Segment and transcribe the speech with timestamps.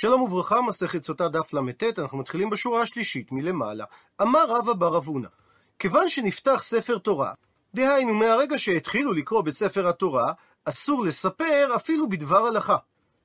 [0.00, 3.84] שלום וברכה, מסכת סוטה דף ל"ט, אנחנו מתחילים בשורה השלישית מלמעלה.
[4.22, 5.28] אמר רבא בר אבונה,
[5.78, 7.32] כיוון שנפתח ספר תורה,
[7.74, 10.32] דהיינו מהרגע שהתחילו לקרוא בספר התורה,
[10.64, 12.76] אסור לספר אפילו בדבר הלכה.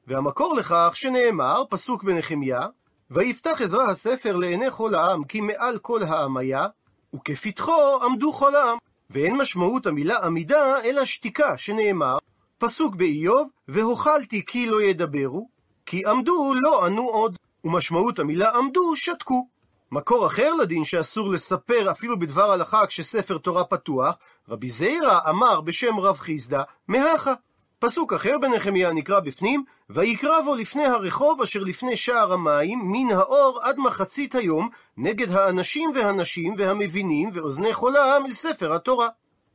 [0.08, 2.68] והמקור לכך שנאמר, פסוק בנחמיה,
[3.12, 6.68] ויפתח עזרא הספר לעיני כל העם, כי מעל כל העם היה,
[7.16, 8.78] וכפתחו עמדו כל העם.
[9.10, 12.18] ואין משמעות המילה עמידה, אלא שתיקה, שנאמר,
[12.58, 15.53] פסוק באיוב, והוכלתי כי לא ידברו,
[15.86, 19.48] כי עמדו לא ענו עוד, ומשמעות המילה עמדו שתקו.
[19.92, 24.16] מקור אחר לדין שאסור לספר אפילו בדבר הלכה כשספר תורה פתוח,
[24.50, 27.34] רבי זעירא אמר בשם רב חיסדא, מהכה.
[27.80, 33.60] פסוק אחר בנחמיה נקרא בפנים, ויקרא בו לפני הרחוב אשר לפני שער המים, מן האור
[33.64, 39.08] עד מחצית היום, נגד האנשים והנשים והמבינים ואוזני כל העם אל ספר התורה.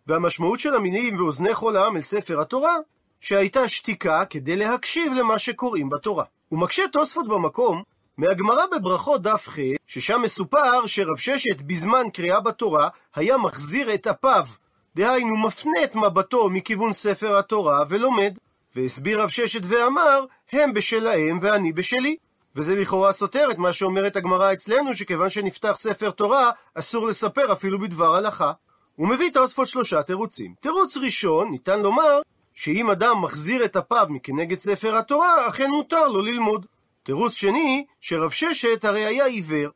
[0.07, 2.77] והמשמעות של המינים ואוזני כל העם אל ספר התורה,
[3.21, 6.25] שהייתה שתיקה כדי להקשיב למה שקוראים בתורה.
[6.53, 7.83] ומקשה תוספות במקום,
[8.17, 14.47] מהגמרא בברכות דף ח', ששם מסופר שרב ששת בזמן קריאה בתורה, היה מחזיר את אפיו,
[14.97, 18.39] דהיינו מפנה את מבטו מכיוון ספר התורה ולומד.
[18.77, 22.17] והסביר רב ששת ואמר, הם בשלהם ואני בשלי.
[22.57, 27.79] וזה לכאורה סותר את מה שאומרת הגמרא אצלנו, שכיוון שנפתח ספר תורה, אסור לספר אפילו
[27.79, 28.53] בדבר הלכה.
[28.97, 30.55] הוא מביא תוספות שלושה תירוצים.
[30.61, 32.21] תירוץ ראשון, ניתן לומר,
[32.61, 36.67] שאם אדם מחזיר את אפיו מכנגד ספר התורה, אכן מותר לו ללמוד.
[37.03, 39.71] תירוץ שני, שרב ששת הרי היה עיוור,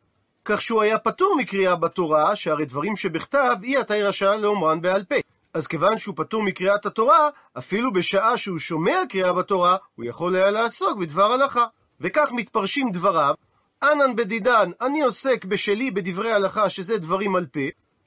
[0.45, 5.15] כך שהוא היה פטור מקריאה בתורה, שהרי דברים שבכתב אי אתה רשע לאומרן בעל פה.
[5.55, 10.51] אז כיוון שהוא פטור מקריאת התורה, אפילו בשעה שהוא שומע קריאה בתורה, הוא יכול היה
[10.51, 11.67] לעסוק בדבר הלכה.
[12.01, 13.35] וכך מתפרשים דבריו,
[13.83, 17.61] אנן בדידן, אני עוסק בשלי בדברי הלכה שזה דברים על פה,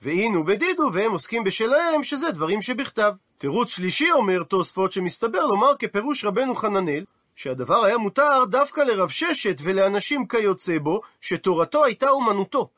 [0.05, 3.13] והינו בדידו והם עוסקים בשלהם שזה דברים שבכתב.
[3.37, 9.57] תירוץ שלישי אומר תוספות שמסתבר לומר כפירוש רבנו חננאל, שהדבר היה מותר דווקא לרב ששת
[9.61, 12.69] ולאנשים כיוצא בו, שתורתו הייתה אומנותו.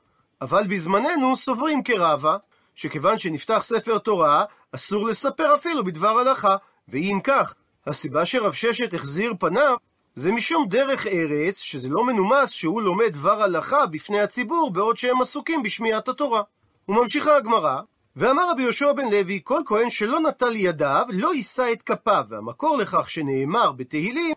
[0.42, 2.38] אבל בזמננו סוברים כרבה,
[2.76, 6.56] שכיוון שנפתח ספר תורה, אסור לספר אפילו בדבר הלכה.
[6.88, 7.56] ואם כך,
[7.88, 9.76] הסיבה שרב ששת החזיר פניו,
[10.16, 15.22] זה משום דרך ארץ, שזה לא מנומס שהוא לומד דבר הלכה בפני הציבור, בעוד שהם
[15.22, 16.42] עסוקים בשמיעת התורה.
[16.90, 17.82] וממשיכה הגמרא,
[18.16, 22.78] ואמר רבי יהושע בן לוי, כל כהן שלא נטל ידיו, לא יישא את כפיו, והמקור
[22.78, 24.34] לכך שנאמר בתהילים,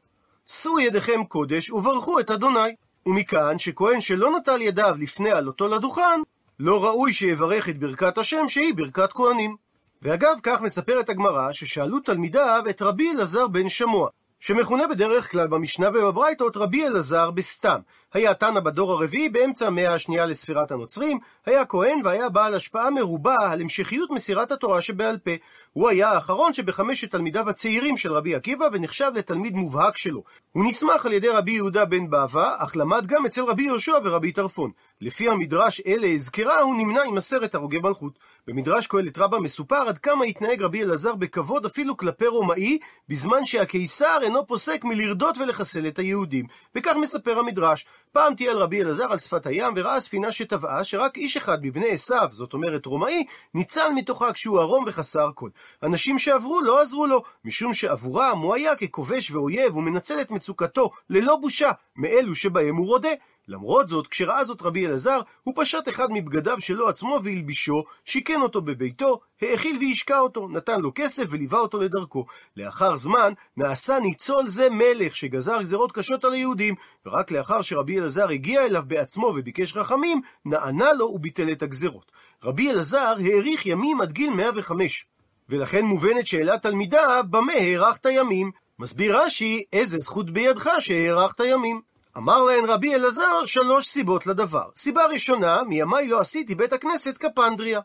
[0.46, 2.74] שאו ידיכם קודש וברכו את אדוני.
[3.06, 6.20] ומכאן שכהן שלא נטל ידיו לפני עלותו לדוכן,
[6.60, 9.56] לא ראוי שיברך את ברכת השם שהיא ברכת כהנים.
[10.02, 14.08] ואגב, כך מספרת הגמרא ששאלו תלמידיו את רבי אלעזר בן שמוע,
[14.42, 17.80] שמכונה בדרך כלל במשנה ובברייתות רבי אלעזר בסתם.
[18.14, 23.34] היה תנא בדור הרביעי באמצע המאה השנייה לספירת הנוצרים, היה כהן והיה בעל השפעה מרובה
[23.40, 25.30] על המשכיות מסירת התורה שבעל פה.
[25.72, 30.22] הוא היה האחרון שבחמשת תלמידיו הצעירים של רבי עקיבא ונחשב לתלמיד מובהק שלו.
[30.52, 34.32] הוא נסמך על ידי רבי יהודה בן בבא, אך למד גם אצל רבי יהושע ורבי
[34.32, 34.70] טרפון.
[35.00, 38.18] לפי המדרש אלה הזכרה, הוא נמנה עם עשרת הרוגי מלכות.
[38.46, 42.78] במדרש קהלת רבה מסופר עד כמה התנהג רבי אלעזר בכבוד אפילו כלפי רומאי,
[43.08, 46.46] בזמן שהקיסר אינו פוסק מלרדות ולחסל את היהודים.
[46.74, 47.86] וכך מספר המדרש.
[48.12, 52.28] פעם טייל רבי אלעזר על שפת הים וראה ספינה שטבעה, שרק איש אחד מבני עשיו,
[52.32, 53.24] זאת אומרת רומאי,
[53.54, 55.50] ניצל מתוכה כשהוא ערום וחסר כל.
[55.82, 61.36] אנשים שעברו לא עזרו לו, משום שעבורם הוא היה ככובש ואויב ומנצל את מצוקתו ללא
[61.36, 63.10] בושה מאלו שבהם הוא רודה.
[63.50, 68.60] למרות זאת, כשראה זאת רבי אלעזר, הוא פשט אחד מבגדיו שלו עצמו והלבישו, שיכן אותו
[68.60, 72.26] בביתו, האכיל והשקע אותו, נתן לו כסף וליווה אותו לדרכו.
[72.56, 76.74] לאחר זמן, נעשה ניצול זה מלך, שגזר גזרות קשות על היהודים,
[77.06, 82.12] ורק לאחר שרבי אלעזר הגיע אליו בעצמו וביקש רחמים, נענה לו וביטל את הגזרות.
[82.44, 85.06] רבי אלעזר האריך ימים עד גיל 105.
[85.48, 88.50] ולכן מובנת שאלת תלמידה, במה הארכת ימים?
[88.78, 91.89] מסביר רש"י, איזה זכות בידך שהארכת ימים.
[92.16, 94.64] אמר להן רבי אלעזר שלוש סיבות לדבר.
[94.76, 97.80] סיבה ראשונה, מימיי לא עשיתי בית הכנסת כפנדריה.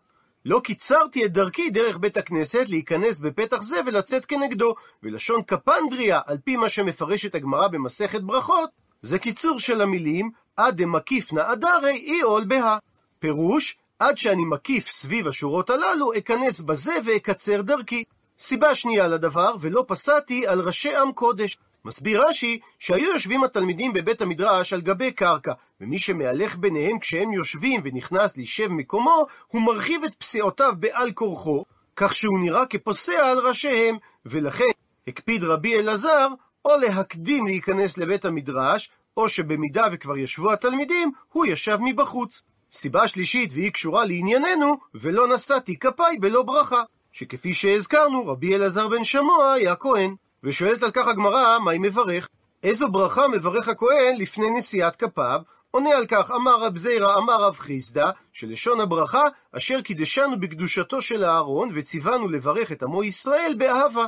[0.45, 6.37] לא קיצרתי את דרכי דרך בית הכנסת להיכנס בפתח זה ולצאת כנגדו, ולשון קפנדריה, על
[6.43, 8.69] פי מה שמפרשת הגמרא במסכת ברכות,
[9.01, 12.77] זה קיצור של המילים עד דמקיף נעדרי אי עול בה.
[13.19, 18.03] פירוש, עד שאני מקיף סביב השורות הללו, אכנס בזה ואקצר דרכי.
[18.39, 21.57] סיבה שנייה לדבר, ולא פסעתי על ראשי עם קודש.
[21.85, 27.81] מסביר רש"י שהיו יושבים התלמידים בבית המדרש על גבי קרקע, ומי שמהלך ביניהם כשהם יושבים
[27.83, 31.65] ונכנס לישב מקומו, הוא מרחיב את פסיעותיו בעל כורחו,
[31.95, 34.65] כך שהוא נראה כפוסע על ראשיהם, ולכן
[35.07, 36.27] הקפיד רבי אלעזר
[36.65, 42.43] או להקדים להיכנס לבית המדרש, או שבמידה וכבר ישבו התלמידים, הוא ישב מבחוץ.
[42.71, 49.03] סיבה שלישית, והיא קשורה לענייננו, ולא נשאתי כפיי בלא ברכה, שכפי שהזכרנו, רבי אלעזר בן
[49.03, 50.15] שמוע היה כהן.
[50.45, 52.29] ושואלת על כך הגמרא, מה היא מברך?
[52.63, 55.41] איזו ברכה מברך הכהן לפני נשיאת כפיו?
[55.71, 59.21] עונה על כך, אמר רב זירא, אמר רב חיסדא, שלשון הברכה,
[59.51, 64.05] אשר קידשנו בקדושתו של אהרון, וציוונו לברך את עמו ישראל באהבה.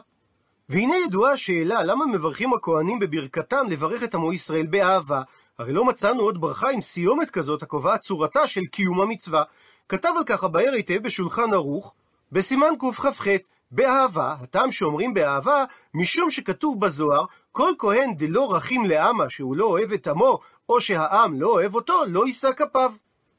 [0.70, 5.22] והנה ידועה השאלה, למה מברכים הכהנים בברכתם לברך את עמו ישראל באהבה?
[5.60, 9.44] הרי לא מצאנו עוד ברכה עם סיומת כזאת הקובעת צורתה של קיום המצווה.
[9.90, 11.96] כתב על כך הבאר היטב בשולחן ערוך,
[12.32, 13.28] בסימן קכ"ח,
[13.72, 19.94] באהבה, הטעם שאומרים באהבה, משום שכתוב בזוהר, כל כהן דלא רחים לעמה, שהוא לא אוהב
[19.94, 22.92] את עמו, או שהעם לא אוהב אותו, לא יישא כפיו.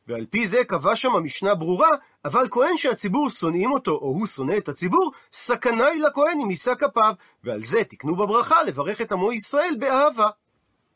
[0.09, 1.89] ועל פי זה קבע שם המשנה ברורה,
[2.25, 6.75] אבל כהן שהציבור שונאים אותו, או הוא שונא את הציבור, סכנה היא לכהן אם יישא
[6.75, 7.15] כפיו,
[7.45, 10.29] ועל זה תקנו בברכה לברך את עמו ישראל באהבה.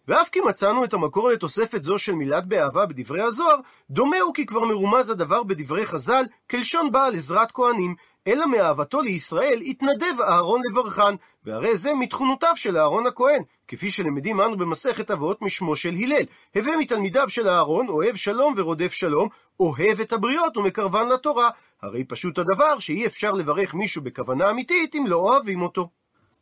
[0.09, 3.57] ואף כי מצאנו את המקור לתוספת זו של מילת באהבה בדברי הזוהר,
[3.91, 7.95] דומה הוא כי כבר מרומז הדבר בדברי חז"ל, כלשון בעל עזרת כהנים,
[8.27, 11.15] אלא מאהבתו לישראל התנדב אהרון לברכן,
[11.45, 16.25] והרי זה מתכונותיו של אהרון הכהן, כפי שלמדים אנו במסכת אבות משמו של הלל.
[16.55, 19.29] הווה מתלמידיו של אהרון, אוהב שלום ורודף שלום,
[19.61, 21.51] אוהב את הבריות ומקרבן לתורה.
[21.83, 25.89] הרי פשוט הדבר שאי אפשר לברך מישהו בכוונה אמיתית אם לא אוהבים אותו.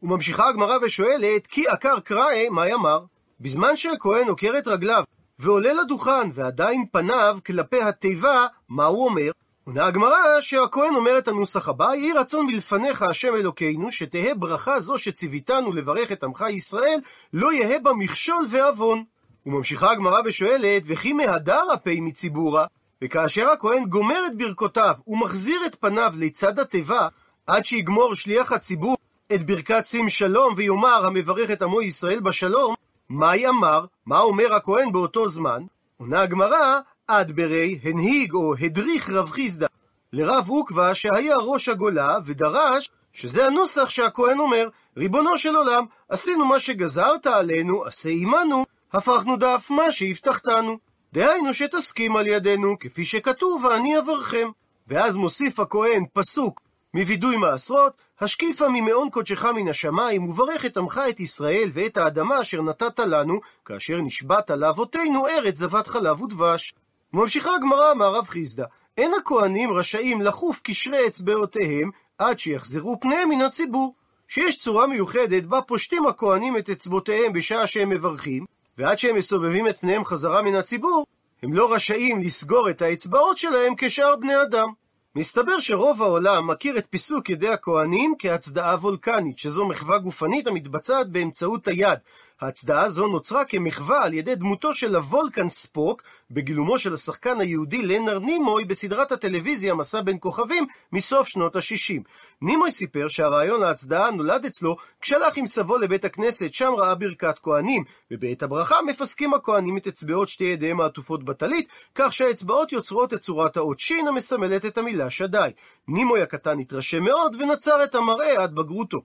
[0.03, 3.01] וממשיכה הגמרא ושואלת, כי עקר קראי, מה יאמר?
[3.41, 5.05] בזמן שהכהן עוקר את רגליו
[5.39, 9.31] ועולה לדוכן ועדיין פניו כלפי התיבה, מה הוא אומר?
[9.65, 14.99] עונה הגמרא שהכהן אומר את הנוסח הבא, יהי רצון מלפניך השם אלוקינו, שתהא ברכה זו
[14.99, 17.01] שציוויתנו לברך את עמך ישראל,
[17.33, 19.05] לא יהא בה מכשול ועוון.
[19.47, 22.67] וממשיכה הגמרא ושואלת, וכי מהדר הפי מציבורה?
[23.03, 27.09] וכאשר הכהן גומר את ברכותיו ומחזיר את פניו לצד התיבה,
[27.47, 28.97] עד שיגמור שליח הציבור
[29.35, 32.75] את ברכת שים שלום ויאמר המברך את עמו ישראל בשלום,
[33.09, 33.85] מה יאמר?
[34.07, 35.63] מה אומר הכהן באותו זמן?
[35.97, 36.81] עונה הגמרא,
[37.11, 39.67] עד ברי הנהיג או הדריך רב חיסדא
[40.13, 46.59] לרב עוקבא שהיה ראש הגולה ודרש שזה הנוסח שהכהן אומר, ריבונו של עולם, עשינו מה
[46.59, 50.79] שגזרת עלינו, עשה עמנו, הפכנו דף מה שהבטחתנו.
[51.13, 54.49] דהיינו שתסכים על ידינו, כפי שכתוב, ואני אברכם.
[54.89, 56.61] ואז מוסיף הכהן פסוק
[56.95, 62.63] מווידוי מעשרות, השקיפה ממעון קודשך מן השמיים, וברך את עמך את ישראל ואת האדמה אשר
[62.63, 66.75] נתת לנו, כאשר נשבעת לאבותינו ארץ זבת חלב ודבש.
[67.13, 68.65] וממשיכה הגמרא מהרב חיסדא,
[68.99, 73.95] אין הכהנים רשאים לחוף קשרי אצבעותיהם עד שיחזרו פניהם מן הציבור.
[74.31, 78.45] שיש צורה מיוחדת בה פושטים הכהנים את אצבעותיהם בשעה שהם מברכים,
[78.79, 81.07] ועד שהם מסובבים את פניהם חזרה מן הציבור,
[81.43, 84.69] הם לא רשאים לסגור את האצבעות שלהם כשאר בני אדם.
[85.17, 91.69] מסתבר שרוב העולם מכיר את פיסוק ידי הכהנים כהצדעה וולקנית, שזו מחווה גופנית המתבצעת באמצעות
[91.69, 91.99] היד.
[92.41, 98.19] ההצדעה זו נוצרה כמחווה על ידי דמותו של הוולקן ספוק, בגילומו של השחקן היהודי לנר
[98.19, 102.03] נימוי בסדרת הטלוויזיה מסע בין כוכבים מסוף שנות ה-60.
[102.43, 107.85] נימוי סיפר שהרעיון להצדעה נולד אצלו כשהלך עם סבו לבית הכנסת, שם ראה ברכת כהנים,
[108.11, 113.57] ובעת הברכה מפסקים הכהנים את אצבעות שתי ידיהם העטופות בטלית, כך שהאצבעות יוצרות את צורת
[113.57, 115.51] האות שין המסמלת את המילה שדי.
[115.89, 119.01] נימוי הקטן התרשם מאוד ונצר את המראה עד בגרותו.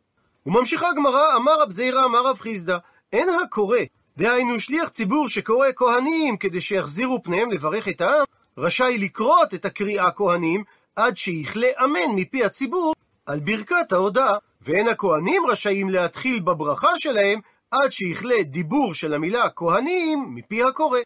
[0.46, 2.78] וממשיכה הגמרא, אמר רב זעירא, אמר רב חיסדא,
[3.14, 3.80] אין הקורא,
[4.18, 8.26] דהיינו שליח ציבור שקורא כהנים כדי שיחזירו פניהם לברך את העם,
[8.58, 10.64] רשאי לקרות את הקריאה כהנים
[10.96, 17.40] עד שיכלה אמן מפי הציבור על ברכת ההודעה, ואין הכהנים רשאים להתחיל בברכה שלהם
[17.72, 21.00] עד שיכלה דיבור של המילה כהנים מפי הקורא,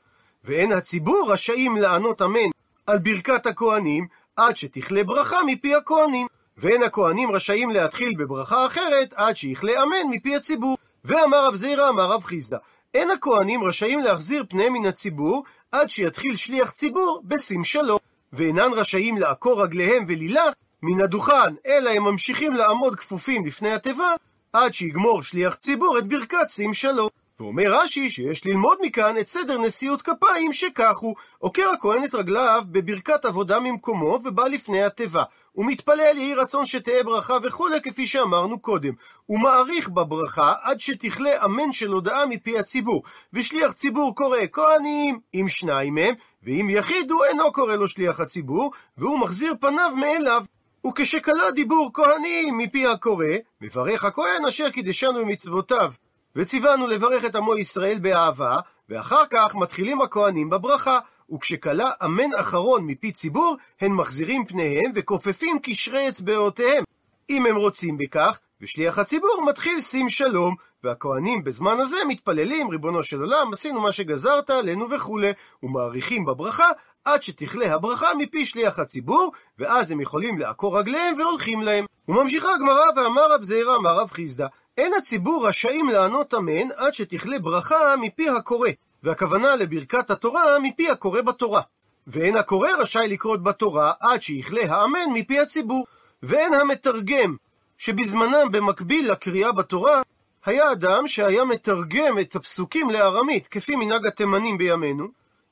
[0.43, 2.49] ואין הציבור רשאים לענות אמן
[2.87, 9.35] על ברכת הכהנים עד שתכלה ברכה מפי הכהנים, ואין הכהנים רשאים להתחיל בברכה אחרת עד
[9.35, 10.77] שיכלה אמן מפי הציבור.
[11.05, 12.57] ואמר רב זירא, אמר רב חיסדא,
[12.93, 17.99] אין הכהנים רשאים להחזיר פניהם מן הציבור עד שיתחיל שליח ציבור בשים שלום,
[18.33, 20.53] ואינן רשאים לעקור רגליהם ולילך
[20.83, 24.13] מן הדוכן, אלא הם ממשיכים לעמוד כפופים לפני התיבה
[24.53, 27.09] עד שיגמור שליח ציבור את ברכת שים שלום.
[27.39, 32.63] ואומר רש"י שיש ללמוד מכאן את סדר נשיאות כפיים שכך הוא, עוקר הכהן את רגליו
[32.71, 35.23] בברכת עבודה ממקומו ובא לפני התיבה.
[35.59, 38.93] הוא מתפלל יהי רצון שתהא ברכה וכולי כפי שאמרנו קודם.
[39.25, 43.03] הוא מעריך בברכה עד שתכלה אמן של הודעה מפי הציבור.
[43.33, 48.71] ושליח ציבור קורא כהנים עם שניים מהם, ואם יחיד הוא אינו קורא לו שליח הציבור,
[48.97, 50.43] והוא מחזיר פניו מאליו.
[50.87, 53.25] וכשקלה דיבור כהנים מפי הקורא,
[53.61, 55.91] מברך הכהן אשר קידשנו במצוותיו.
[56.35, 58.57] וציוונו לברך את עמו ישראל באהבה,
[58.89, 60.99] ואחר כך מתחילים הכהנים בברכה,
[61.33, 66.83] וכשכלה אמן אחרון מפי ציבור, הן מחזירים פניהם וכופפים קשרי אצבעותיהם.
[67.29, 73.21] אם הם רוצים בכך, ושליח הציבור מתחיל שים שלום, והכהנים בזמן הזה מתפללים, ריבונו של
[73.21, 75.31] עולם, עשינו מה שגזרת עלינו וכולי,
[75.63, 76.69] ומעריכים בברכה
[77.05, 81.85] עד שתכלה הברכה מפי שליח הציבור, ואז הם יכולים לעקור רגליהם והולכים להם.
[82.07, 87.39] וממשיכה הגמרא ואמר רב זעירא אמר רב חיסדא, אין הציבור רשאים לענות אמן עד שתכלה
[87.39, 88.69] ברכה מפי הקורא,
[89.03, 91.61] והכוונה לברכת התורה מפי הקורא בתורה.
[92.07, 95.85] ואין הקורא רשאי לקרות בתורה עד שיכלה האמן מפי הציבור.
[96.23, 97.35] ואין המתרגם,
[97.77, 100.01] שבזמנם במקביל לקריאה בתורה,
[100.45, 105.07] היה אדם שהיה מתרגם את הפסוקים לארמית, כפי מנהג התימנים בימינו,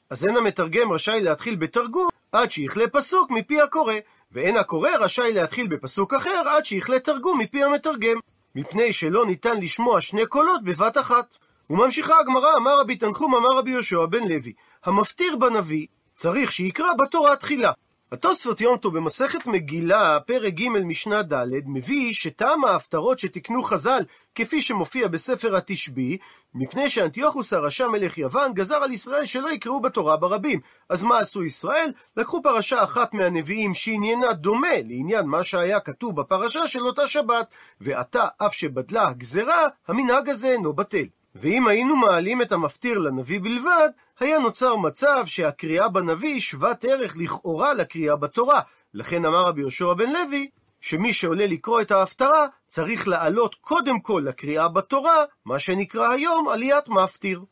[0.09, 3.93] אז אין המתרגם רשאי להתחיל בתרגום עד שיכלה פסוק מפי הקורא,
[4.31, 8.19] ואין הקורא רשאי להתחיל בפסוק אחר עד שיכלה תרגום מפי המתרגם,
[8.55, 11.37] מפני שלא ניתן לשמוע שני קולות בבת אחת.
[11.69, 14.53] וממשיכה הגמרא, אמר רבי תנחום, אמר רבי יהושע בן לוי,
[14.85, 17.71] המפטיר בנביא צריך שיקרא בתורה תחילה.
[18.11, 24.03] התוספות יום טוב במסכת מגילה, פרק ג' משנה ד', מביא שטעם ההפטרות שתיקנו חז"ל,
[24.35, 26.17] כפי שמופיע בספר התשבי,
[26.53, 30.59] מפני שאנטיוכוס הרשע מלך יוון גזר על ישראל שלא יקראו בתורה ברבים.
[30.89, 31.91] אז מה עשו ישראל?
[32.17, 37.47] לקחו פרשה אחת מהנביאים שעניינה דומה לעניין מה שהיה כתוב בפרשה של אותה שבת,
[37.81, 41.05] ועתה אף שבדלה הגזרה, המנהג הזה אינו בטל.
[41.35, 47.73] ואם היינו מעלים את המפטיר לנביא בלבד, היה נוצר מצב שהקריאה בנביא שוות ערך לכאורה
[47.73, 48.61] לקריאה בתורה.
[48.93, 50.49] לכן אמר רבי יהושע בן לוי,
[50.81, 56.89] שמי שעולה לקרוא את ההפטרה, צריך לעלות קודם כל לקריאה בתורה, מה שנקרא היום עליית
[56.89, 57.43] מפטיר.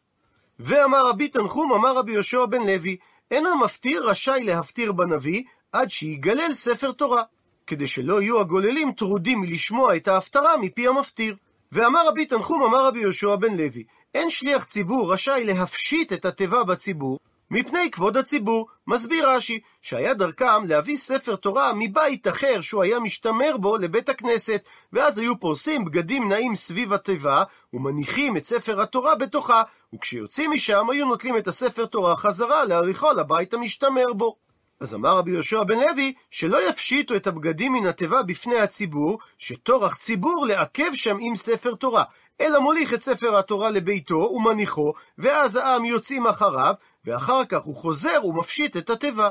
[0.60, 2.98] ואמר רבי תנחום, אמר רבי יהושע בן לוי,
[3.32, 7.24] אין המפטיר רשאי להפטיר בנביא עד שיגלל ספר תורה,
[7.68, 11.36] כדי שלא יהיו הגוללים טרודים מלשמוע את ההפטרה מפי המפטיר.
[11.76, 16.64] ואמר רבי תנחום, אמר רבי יהושע בן לוי, אין שליח ציבור רשאי להפשיט את התיבה
[16.64, 17.20] בציבור,
[17.52, 18.68] מפני כבוד הציבור.
[18.88, 24.64] מסביר רש"י, שהיה דרכם להביא ספר תורה מבית אחר שהוא היה משתמר בו לבית הכנסת,
[24.94, 29.64] ואז היו פורסים בגדים נעים סביב התיבה, ומניחים את ספר התורה בתוכה,
[29.96, 34.45] וכשיוצאים משם היו נוטלים את הספר תורה חזרה להעריכו לבית המשתמר בו.
[34.80, 39.96] אז אמר רבי יהושע בן לוי, שלא יפשיטו את הבגדים מן התיבה בפני הציבור, שטורח
[39.96, 42.04] ציבור לעכב שם עם ספר תורה,
[42.42, 46.74] אלא מוליך את ספר התורה לביתו ומניחו, ואז העם יוצאים אחריו,
[47.06, 49.30] ואחר כך הוא חוזר ומפשיט את התיבה.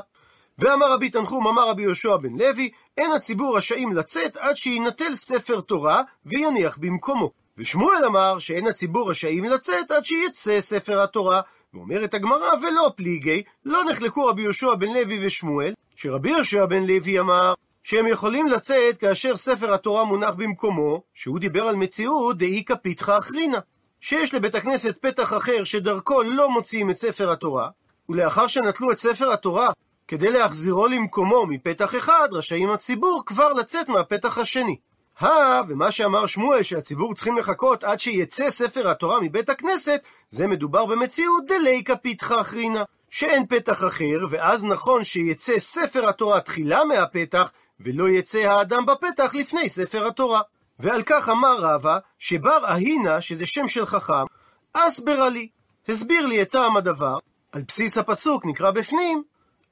[0.59, 5.61] ואמר רבי תנחום, אמר רבי יהושע בן לוי, אין הציבור רשאים לצאת עד שיינטל ספר
[5.61, 7.31] תורה ויניח במקומו.
[7.57, 11.41] ושמואל אמר שאין הציבור רשאים לצאת עד שיצא ספר התורה.
[11.75, 17.19] ואומרת הגמרא, ולא פליגי, לא נחלקו רבי יהושע בן לוי ושמואל, שרבי יהושע בן לוי
[17.19, 17.53] אמר
[17.83, 23.57] שהם יכולים לצאת כאשר ספר התורה מונח במקומו, שהוא דיבר על מציאות דאיכא פיתחא אחרינא,
[24.01, 27.69] שיש לבית הכנסת פתח אחר שדרכו לא מוציאים את ספר התורה,
[28.09, 29.69] ולאחר שנטלו את ספר התורה
[30.07, 34.77] כדי להחזירו למקומו מפתח אחד, רשאים הציבור כבר לצאת מהפתח השני.
[35.19, 40.85] הא, ומה שאמר שמואל שהציבור צריכים לחכות עד שיצא ספר התורה מבית הכנסת, זה מדובר
[40.85, 48.09] במציאות דליקא פיתחא אחרינא, שאין פתח אחר, ואז נכון שיצא ספר התורה תחילה מהפתח, ולא
[48.09, 50.41] יצא האדם בפתח לפני ספר התורה.
[50.79, 54.25] ועל כך אמר רבא, שבר אהינה, שזה שם של חכם,
[54.73, 55.47] אסברה לי,
[55.89, 57.17] הסביר לי את טעם הדבר,
[57.51, 59.23] על בסיס הפסוק נקרא בפנים,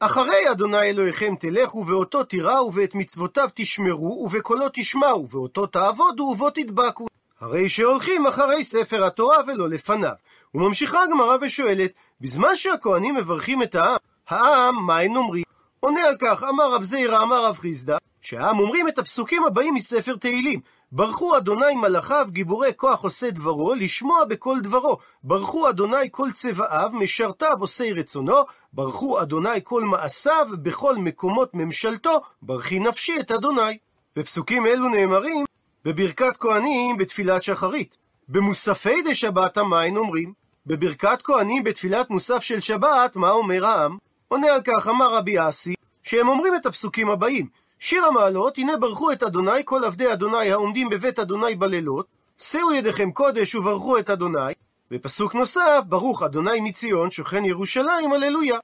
[0.06, 7.08] אחרי אדוני אלוהיכם תלכו, ואותו תיראו, ואת מצוותיו תשמרו, ובקולו תשמעו, ואותו תעבודו, ובו תדבקו.
[7.40, 10.14] הרי שהולכים אחרי ספר התורה ולא לפניו.
[10.56, 11.92] וממשיכה הגמרא ושואלת,
[12.22, 13.98] בזמן שהכהנים מברכים את העם,
[14.30, 15.44] העם, מה הם אומרים?
[15.80, 20.16] עונה על כך, אמר רב זעירא, אמר רב חיסדא, שהעם אומרים את הפסוקים הבאים מספר
[20.16, 20.60] תהילים.
[20.96, 24.98] ברכו אדוני מלאכיו, גיבורי כוח עושה דברו, לשמוע בכל דברו.
[25.24, 28.38] ברכו אדוני כל צבאיו, משרתיו עושי רצונו.
[28.74, 33.78] ברכו אדוני כל מעשיו, בכל מקומות ממשלתו, ברכי נפשי את אדוני.
[34.18, 35.46] ופסוקים אלו נאמרים
[35.86, 37.98] בברכת כהנים בתפילת שחרית.
[38.30, 40.34] במוספי דשבת המים אומרים,
[40.66, 43.98] בברכת כהנים בתפילת מוסף של שבת, מה אומר העם?
[44.28, 45.74] עונה על כך אמר רבי אסי,
[46.04, 47.48] שהם אומרים את הפסוקים הבאים:
[47.84, 52.06] שיר המעלות, הנה ברכו את אדוני כל עבדי אדוני העומדים בבית אדוני בלילות,
[52.38, 54.54] שאו ידיכם קודש וברכו את אדוני,
[54.92, 58.58] ופסוק נוסף, ברוך אדוני מציון, שוכן ירושלים, הללויה.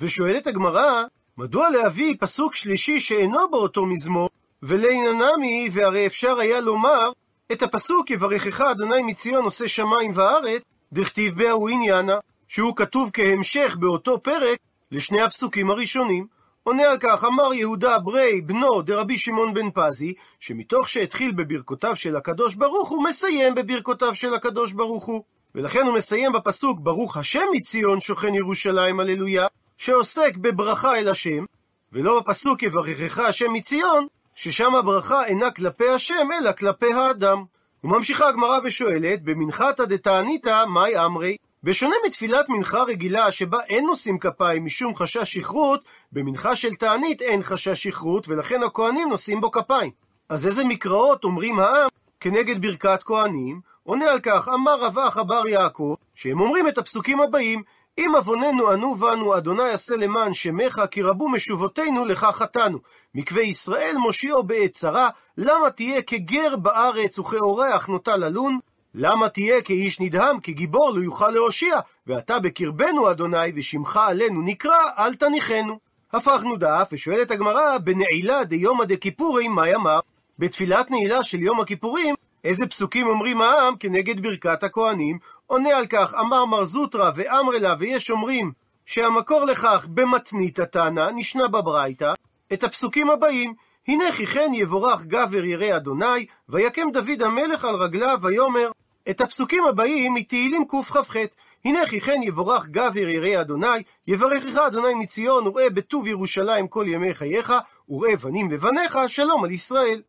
[0.00, 1.02] ושואלת הגמרא,
[1.38, 4.30] מדוע להביא פסוק שלישי שאינו באותו מזמור,
[4.62, 7.12] ולעיננמי, והרי אפשר היה לומר
[7.52, 12.18] את הפסוק יברכך אדוני מציון עושה שמיים וארץ, דכתיב בהוא עניינה,
[12.48, 14.58] שהוא כתוב כהמשך באותו פרק
[14.90, 16.33] לשני הפסוקים הראשונים.
[16.64, 22.16] עונה על כך, אמר יהודה ברי, בנו דרבי שמעון בן פזי, שמתוך שהתחיל בברכותיו של
[22.16, 25.22] הקדוש ברוך הוא, מסיים בברכותיו של הקדוש ברוך הוא.
[25.54, 29.46] ולכן הוא מסיים בפסוק, ברוך השם מציון שוכן ירושלים, הללויה,
[29.78, 31.44] שעוסק בברכה אל השם,
[31.92, 37.44] ולא בפסוק יברכך השם מציון, ששם הברכה אינה כלפי השם, אלא כלפי האדם.
[37.84, 41.36] וממשיכה הגמרא ושואלת, במנחתא דתעניתא, מאי אמרי?
[41.64, 47.42] בשונה מתפילת מנחה רגילה שבה אין נושאים כפיים משום חשש שכרות, במנחה של תענית אין
[47.42, 49.90] חשש שכרות ולכן הכהנים נושאים בו כפיים.
[50.28, 51.88] אז איזה מקראות אומרים העם
[52.20, 57.20] כנגד ברכת כהנים, עונה על כך, אמר רב אחא בר יעקב, שהם אומרים את הפסוקים
[57.20, 57.62] הבאים,
[57.98, 62.78] אם עווננו ענו בנו, אדוני עשה למען שמך, כי רבו משובותינו, לך חטאנו.
[63.14, 68.58] מקווה ישראל מושיעו בעת צרה, למה תהיה כגר בארץ וכאורח נוטה ללון?
[68.94, 75.14] למה תהיה כאיש נדהם, כגיבור לא יוכל להושיע, ואתה בקרבנו, אדוני, ושמך עלינו נקרא, אל
[75.14, 75.78] תניחנו.
[76.12, 80.00] הפכנו דף, ושואלת הגמרא, בנעילה דיומא דכיפורים, מה יאמר?
[80.38, 85.18] בתפילת נעילה של יום הכיפורים, איזה פסוקים אומרים העם כנגד ברכת הכהנים?
[85.46, 88.52] עונה על כך, אמר מר זוטרא ואמרלה, ויש אומרים
[88.86, 92.14] שהמקור לכך במתנית התנא, נשנה בברייתא,
[92.52, 93.54] את הפסוקים הבאים,
[93.88, 98.70] הנה כי כן יבורך גבר ירא אדוני, ויקם דוד המלך על רגליו, ויאמר,
[99.10, 101.16] את הפסוקים הבאים מתהילים קכ"ח,
[101.64, 107.14] הנה כי כן יבורך גבר ירא אדוני, יברכך אדוני מציון, וראה בטוב ירושלים כל ימי
[107.14, 107.52] חייך,
[107.88, 110.02] וראה בנים לבניך, שלום על ישראל.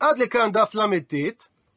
[0.00, 1.14] עד לכאן דף ל"ט.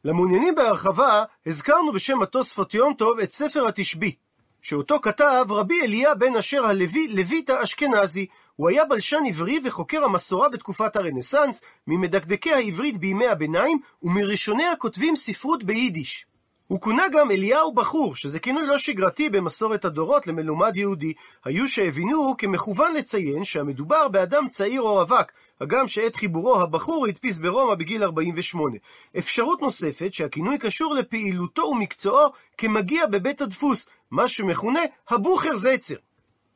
[0.06, 4.16] למעוניינים בהרחבה, הזכרנו בשם התוספות יום טוב את ספר התשבי,
[4.62, 8.26] שאותו כתב רבי אליה בן אשר הלוי, לויט האשכנזי.
[8.56, 15.64] הוא היה בלשן עברי וחוקר המסורה בתקופת הרנסאנס, ממדקדקי העברית בימי הביניים, ומראשוני הכותבים ספרות
[15.64, 16.26] ביידיש.
[16.72, 21.14] הוא כונה גם אליהו בחור, שזה כינוי לא שגרתי במסורת הדורות למלומד יהודי.
[21.46, 27.76] היו שהבינו כמכוון לציין שהמדובר באדם צעיר או רווק, הגם שעת חיבורו הבחור הדפיס ברומא
[27.76, 28.78] בגיל 48.
[29.18, 35.96] אפשרות נוספת שהכינוי קשור לפעילותו ומקצועו כמגיע בבית הדפוס, מה שמכונה הבוכר זצר.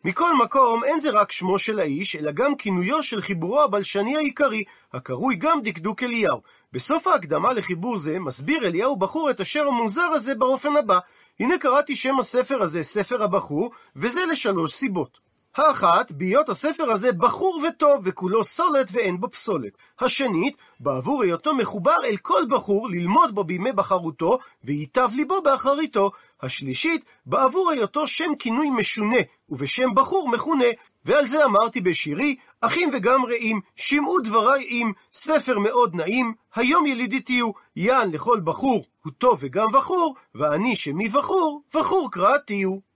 [0.06, 4.64] מכל מקום, אין זה רק שמו של האיש, אלא גם כינויו של חיבורו הבלשני העיקרי,
[4.94, 6.42] הקרוי גם דקדוק אליהו.
[6.74, 11.00] בסוף ההקדמה לחיבור זה, מסביר אליהו בחור את השם המוזר הזה באופן הבא.
[11.40, 15.18] הנה קראתי שם הספר הזה, ספר הבחור, וזה לשלוש סיבות.
[15.56, 19.78] האחת, בהיות הספר הזה בחור וטוב, וכולו סולת ואין בו פסולת.
[20.00, 26.12] השנית, בעבור היותו מחובר אל כל בחור, ללמוד בו בימי בחרותו, וייטב ליבו באחריתו.
[26.42, 29.18] השלישית, בעבור היותו שם כינוי משונה,
[29.50, 30.66] ובשם בחור מכונה.
[31.06, 37.20] ועל זה אמרתי בשירי, אחים וגם רעים, שמעו דבריי עם, ספר מאוד נעים, היום ילידי
[37.20, 42.86] תהיו, יען לכל בחור, הוא טוב וגם בחור, ואני שמי בחור, בחור קרא תהיו.